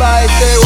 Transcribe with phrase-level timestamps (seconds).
[0.00, 0.59] go boom,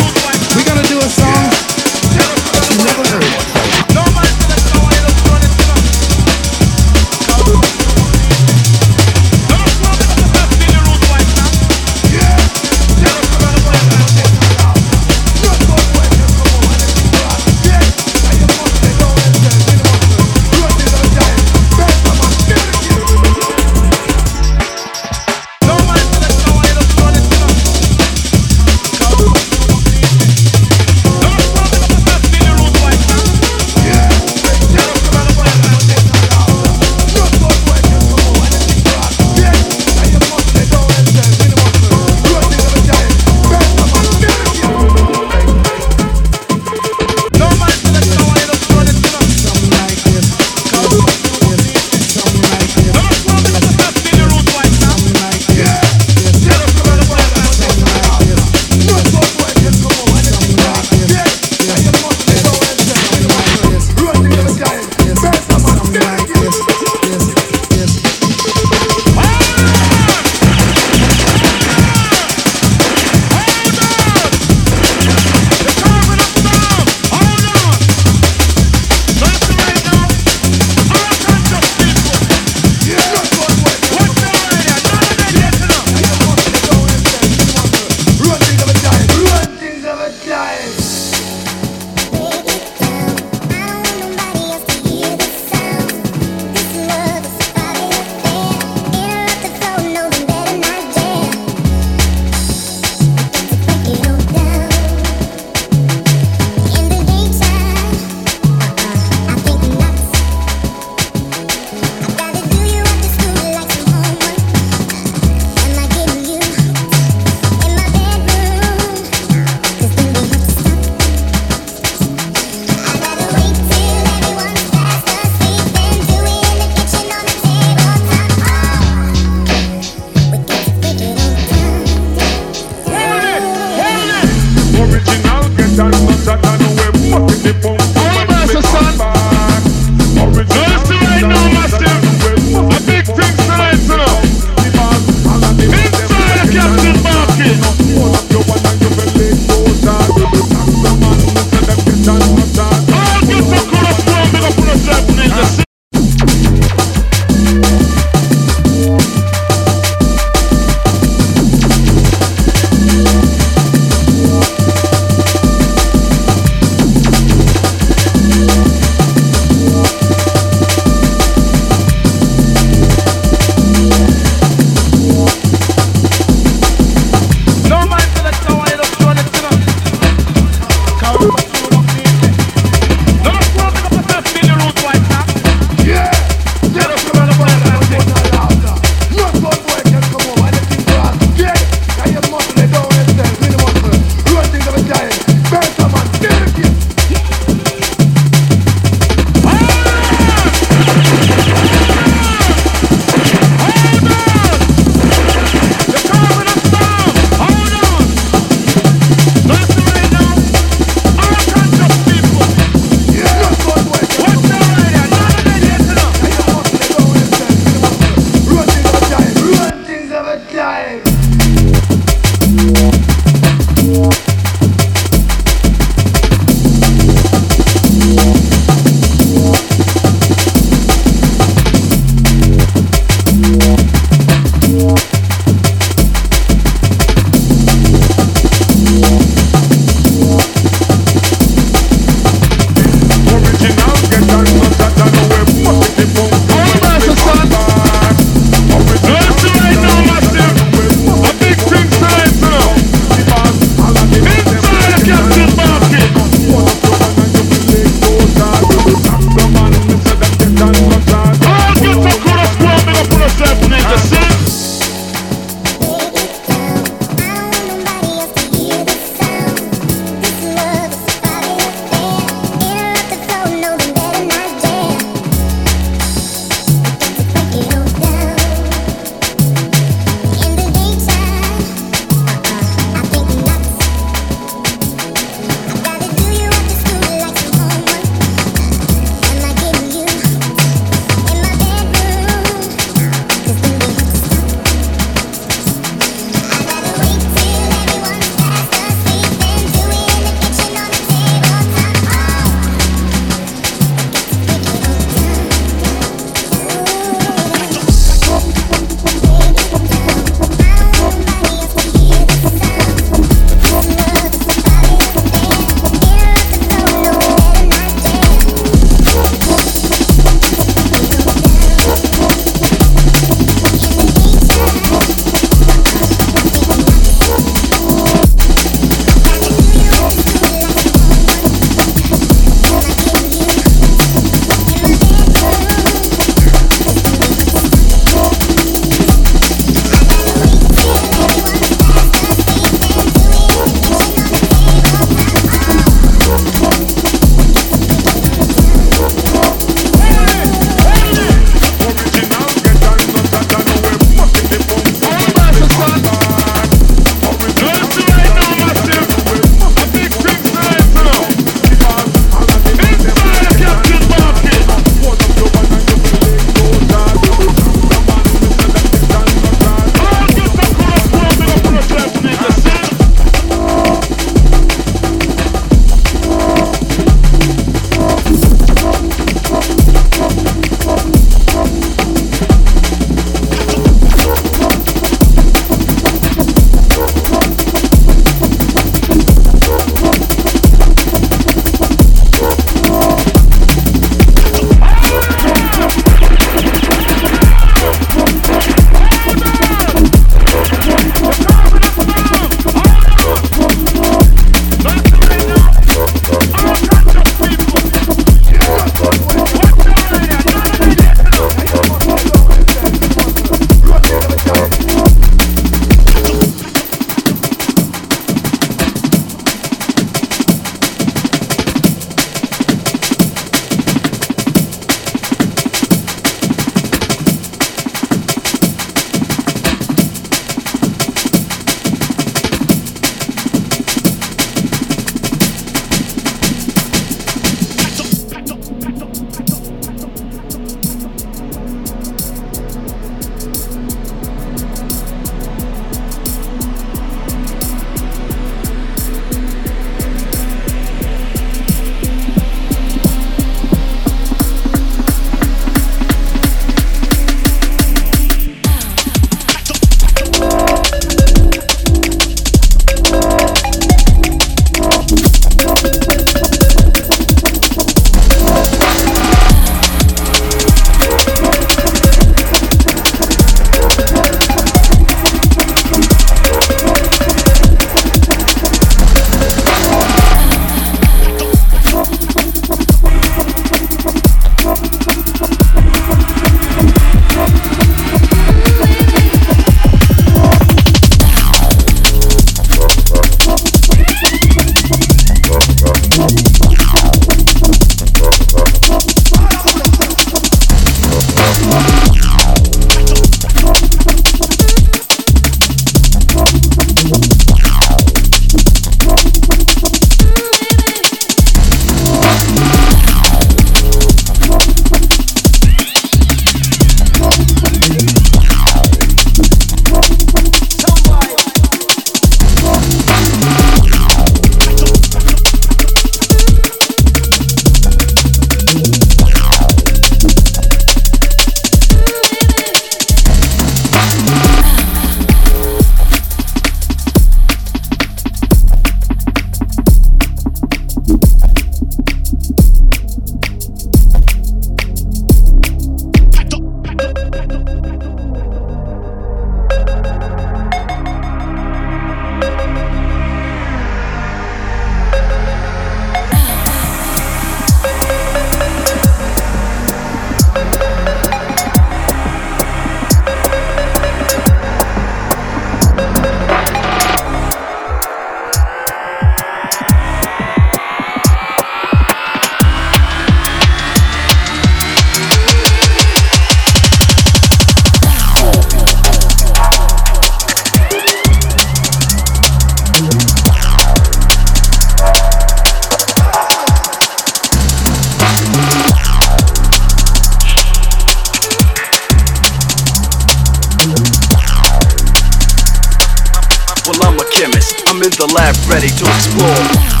[598.71, 600.00] ready to explore.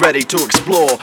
[0.00, 0.98] Ready to explore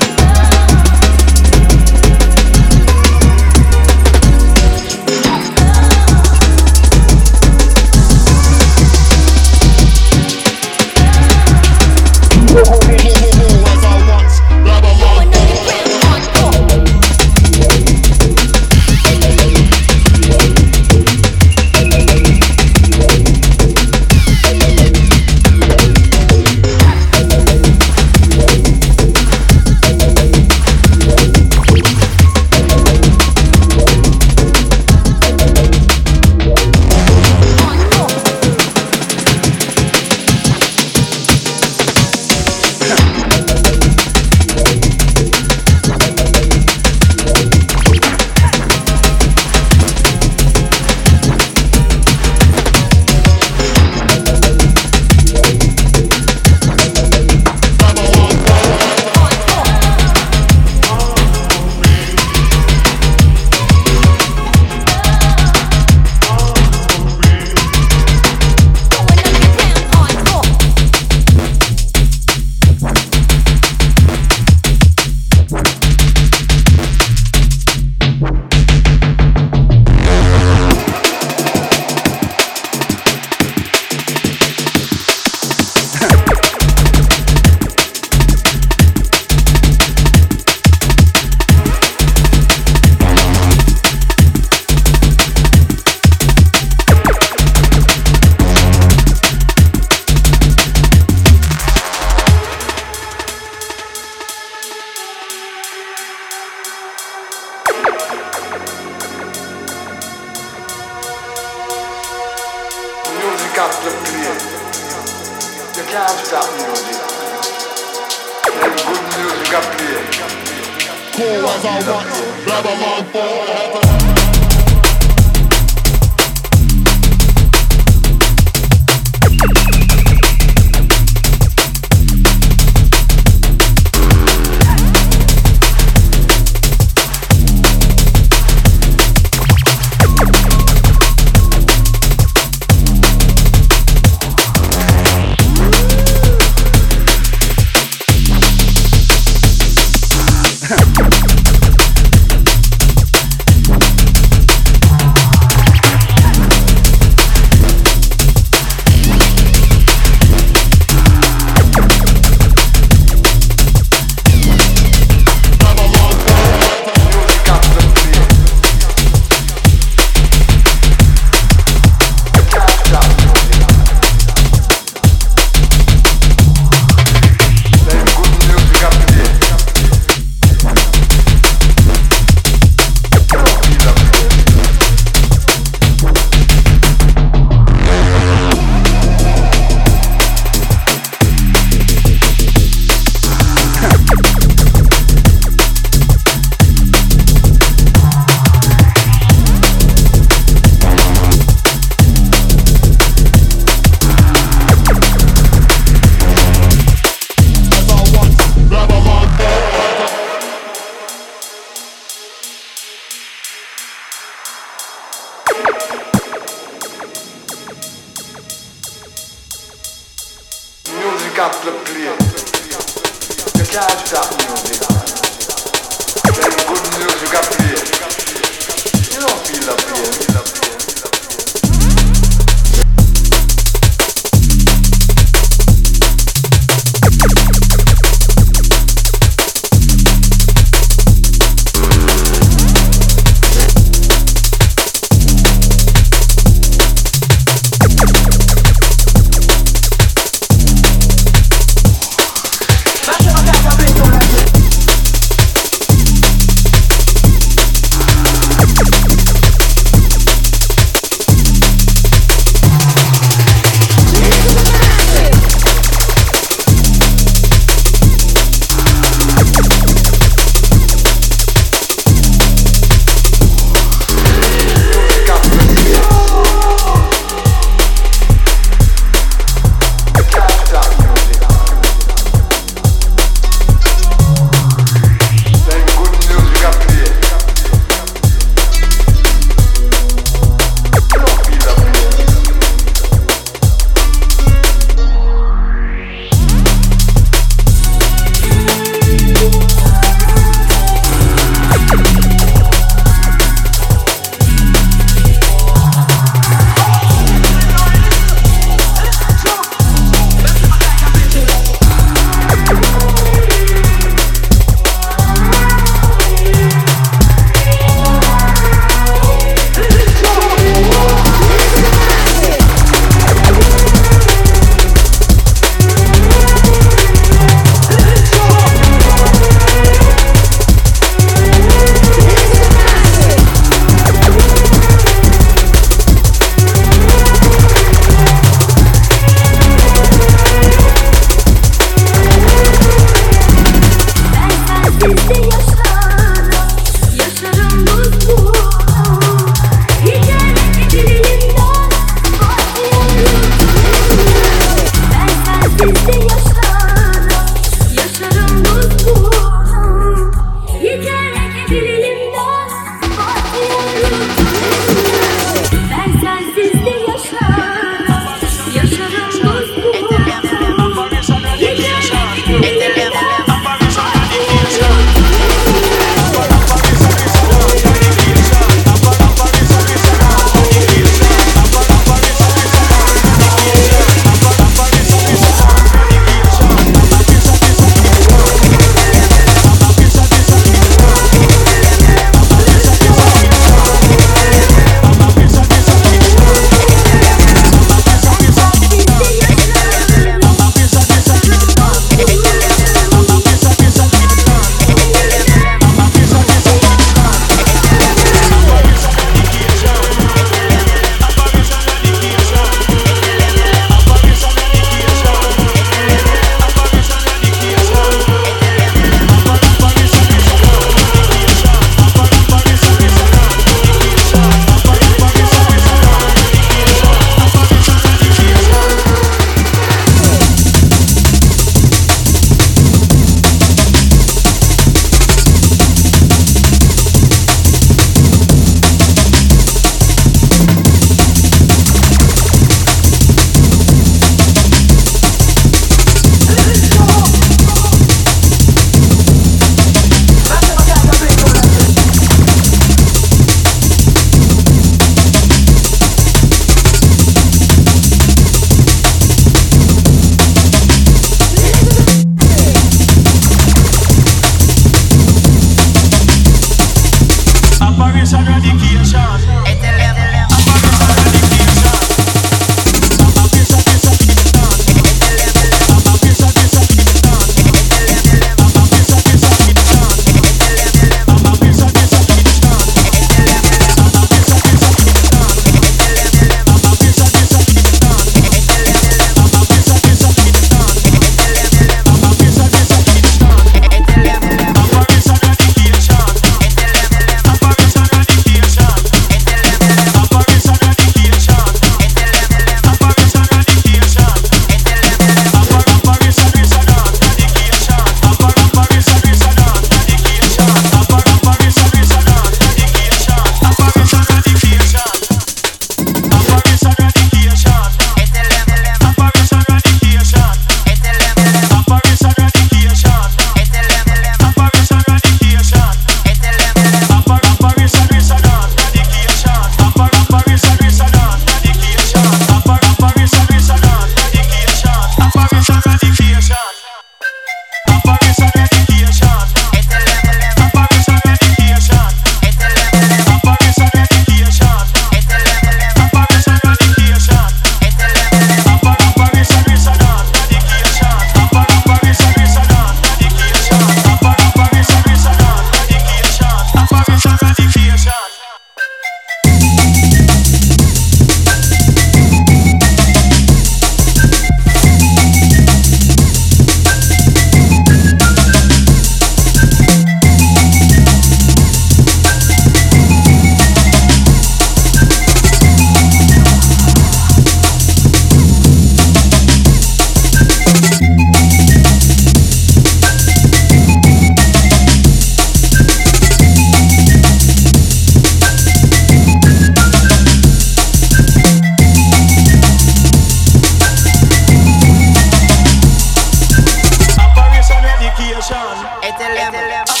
[599.01, 600.00] Este es el lema.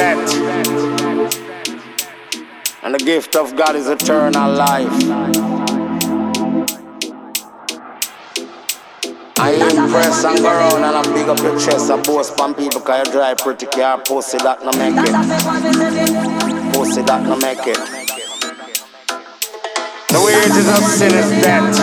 [0.00, 0.32] Death,
[2.82, 4.88] and the gift of God is eternal life.
[9.36, 11.90] I impress and go around and I big up your chest.
[11.90, 14.00] I boast from people cause you drive pretty car.
[14.00, 15.12] Pussy that no make it.
[16.74, 17.80] Pussy that no make it.
[20.08, 21.76] The wages of sin is death.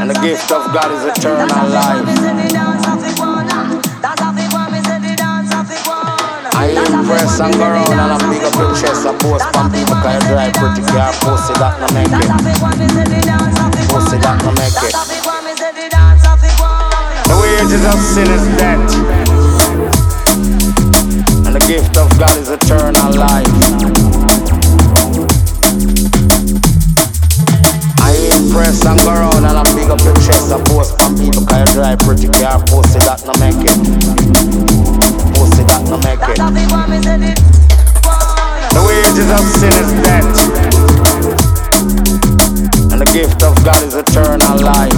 [0.00, 2.59] And the gift of God is eternal life.
[6.60, 9.08] I impress and go and I big up your chest.
[9.08, 11.08] I boast from people you drive pretty car.
[11.24, 14.94] Pussy that no make it pussy that no make it.
[17.26, 18.78] The wages of sin is death,
[21.46, 23.48] and the gift of God is eternal life.
[27.98, 28.14] I
[28.86, 30.52] and go around and I big up your chest.
[30.52, 32.60] I post from people cause you drive pretty car.
[32.66, 34.69] Pussy that no make it.
[35.90, 36.36] No make it.
[38.70, 40.30] The wages of sin is death
[42.92, 44.94] and the gift of God is eternal life.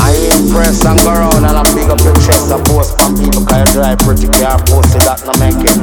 [0.00, 2.52] I impress and go around and I pick up your chest.
[2.52, 4.60] I post from people cause you drive pretty car.
[4.68, 5.80] Pussy that no make it.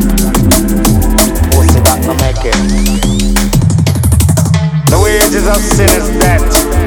[1.58, 2.54] Pussy that no make it.
[4.92, 6.81] The wages of sin is death.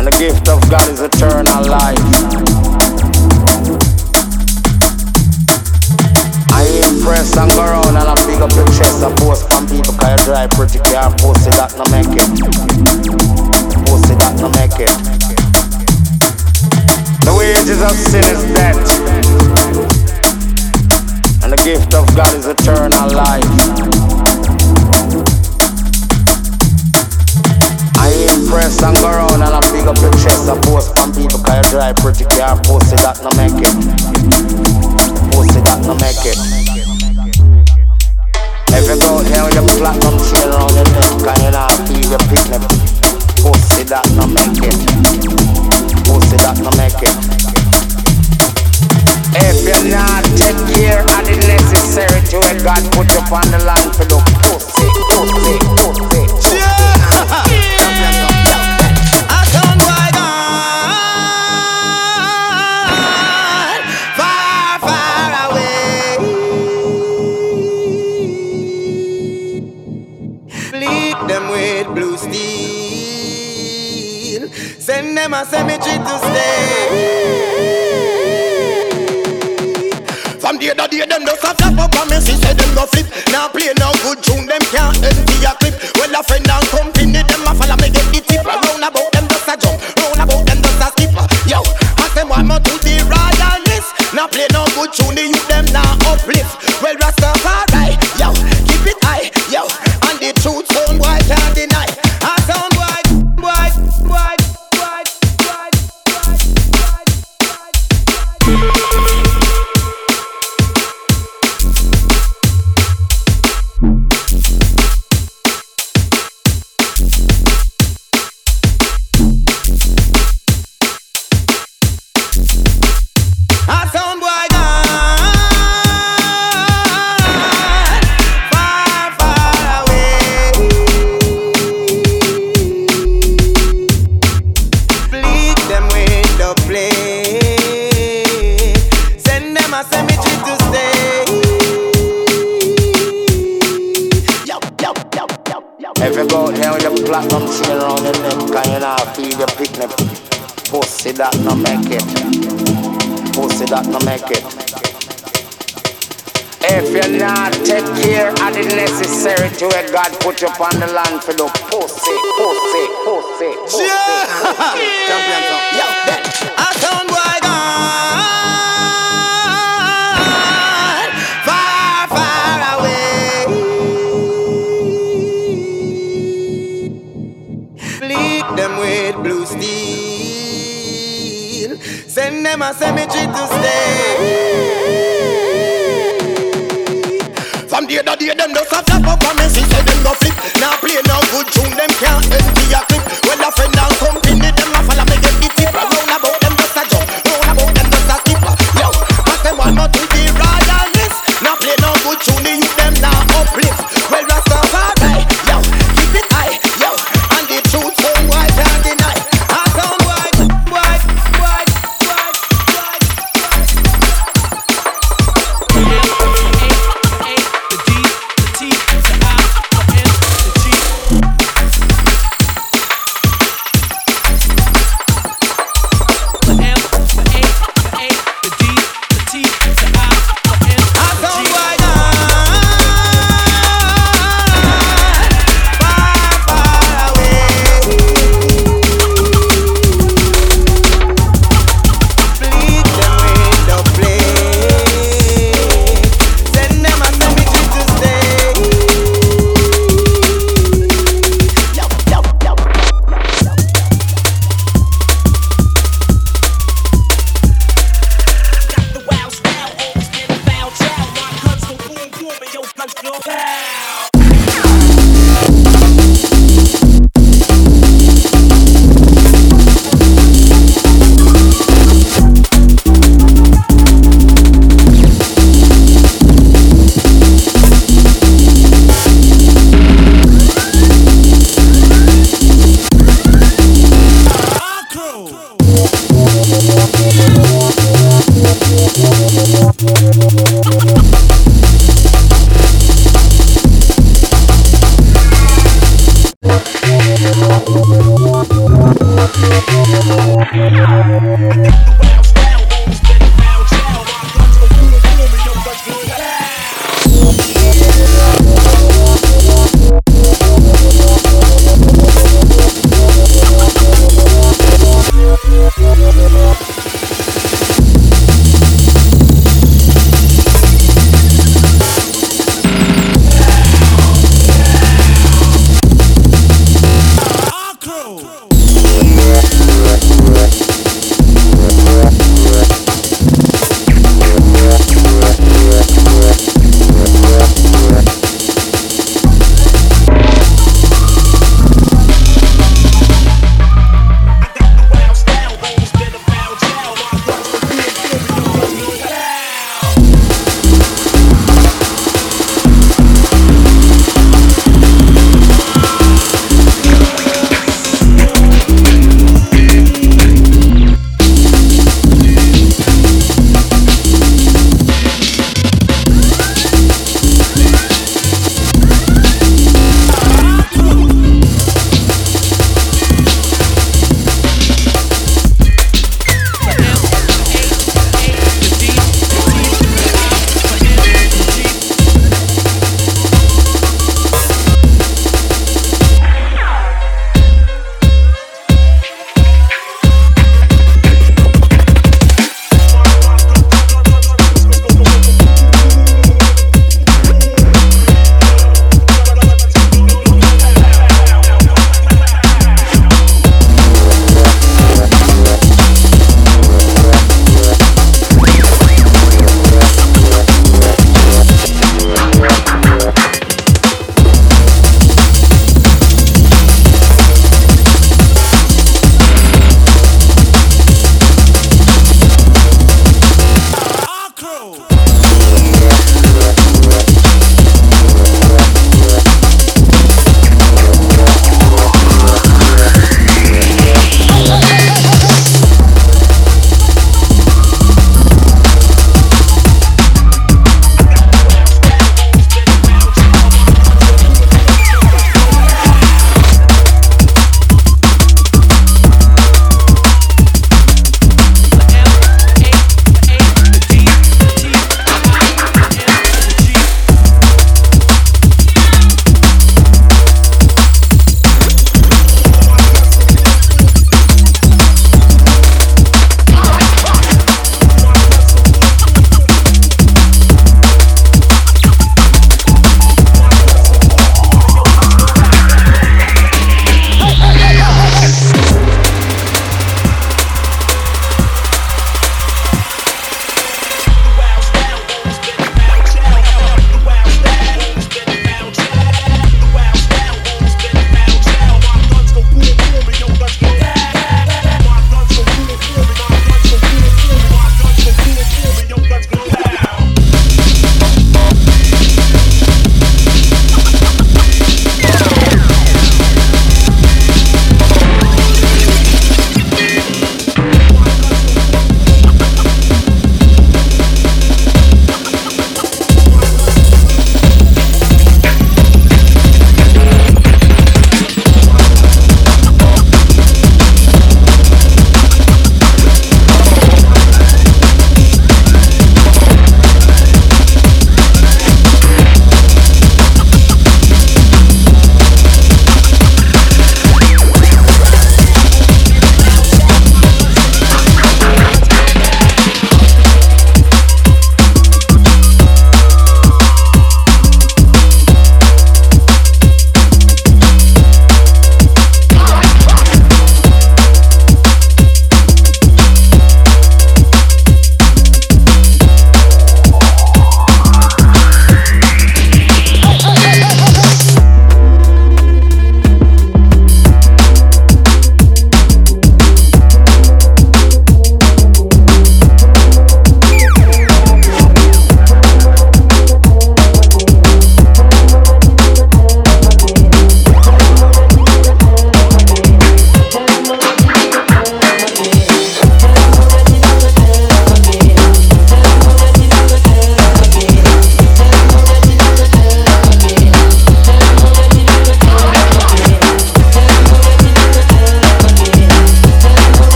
[0.00, 2.00] And the gift of God is eternal life.
[6.48, 9.04] I impress and go around and I big up your chest.
[9.04, 11.12] I post from people cause you drive pretty car.
[11.20, 12.32] Pussy that no make it.
[13.84, 14.88] Pussy that no make it.
[17.20, 18.80] The wages of sin is death.
[21.44, 24.09] And the gift of God is eternal life.
[28.50, 30.50] I impress and go around and I big up your chest.
[30.50, 32.58] I post from people cause you drive pretty car.
[32.66, 33.70] Pussy that no make it.
[35.30, 36.34] Pussy that no make it.
[38.74, 42.10] If you go here with your platinum chain around your neck and you not feel
[42.10, 42.62] your picnic
[43.38, 44.74] Pussy that no make it
[46.06, 47.14] Pussy that no make it
[49.46, 53.62] If you not take care of the necessary to it God put you on the
[53.62, 57.59] land for the pussy, pussy, pussy Yeah!
[75.40, 77.00] A cemetery to stay.
[80.38, 82.20] From day to day, them just a flap up on me.
[82.20, 83.06] See, say them go flip.
[83.32, 85.74] Now play no good tune, them can't empty a clip.
[85.96, 88.29] Well, a friend and company, them a follow me get the